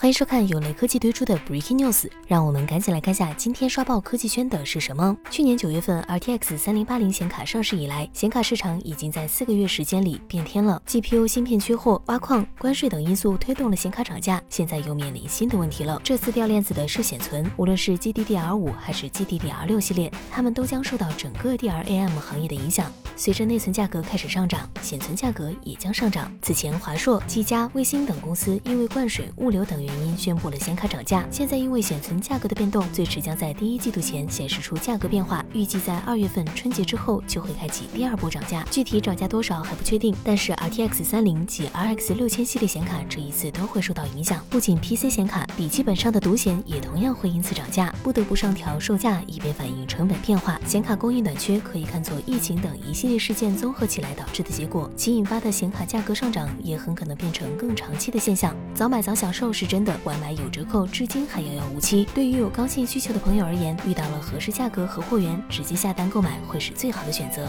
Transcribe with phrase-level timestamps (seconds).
[0.00, 5.14] 欢迎收看由雷科技推出的 Breaking News，让我们赶紧来看下今天刷爆科技圈的是什么。
[5.30, 10.80] 去年九月份，RTX 三零八零显卡上市以来，显卡市场已经在四个月时间里变天了。
[10.86, 16.00] GPU 芯片缺货、挖矿、关税等因素推动了显卡涨价，现在又面临新的问题了。
[16.02, 22.90] 这次掉链子的是显存，无论是 GDDR 五还是 GDDR 六系列，它们都将受到整个 DRAM 行业的影响。
[23.16, 26.32] 随着内存价格开始上涨，显存价格也将上涨。
[26.40, 31.26] 此前，华硕、技嘉、卫星等公司因为灌水、物流等原原因宣布了显卡涨价。
[31.30, 38.64] 现在因为显存价格的变动，最迟将在第一季度前显示出价格变化，预计在二月份春节之后就会开启第二波涨价。
[38.70, 44.44] 具体涨价多少还不确定，但是 RTX 三零及 RX 六千系列显卡这一次都会受到影响。
[44.48, 50.60] 不仅 PC 显卡，笔记本上的独显也同样会因此涨价，不得不上调售价以便反映成本变化。
[50.66, 58.54] 显卡供应短缺可以看作疫情等一系列事件综合起来导致的结果，其引发的显卡价格上涨也很可能变成更长期的现象。
[58.74, 62.06] 早买早享受是真的，外卖有折扣，至今还遥遥无期。
[62.14, 67.48] 对于有高性需求的朋友而言，遇到了合适价格和货源，直接下单购买会是最好的选择。